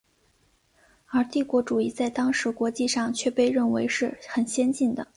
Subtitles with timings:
[1.11, 5.07] 而帝国主义在当时国际上却被认为是很先进的。